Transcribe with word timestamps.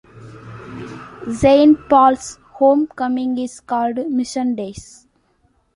Saint 1.31 1.77
Paul's 1.87 2.39
homecoming 2.53 3.37
is 3.37 3.59
called 3.59 3.97
Mission 4.09 4.55
Days. 4.55 5.05